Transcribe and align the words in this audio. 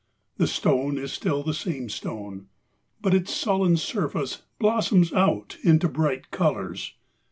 The 0.37 0.47
stone 0.47 0.97
is 0.97 1.13
still 1.13 1.43
the 1.43 1.53
same 1.53 1.87
stone; 1.87 2.47
but 3.03 3.13
its 3.13 3.31
sullen 3.35 3.77
surface 3.77 4.41
blossoms 4.57 5.13
out 5.13 5.57
into 5.63 5.87
bright 5.87 6.31
colours. 6.31 6.95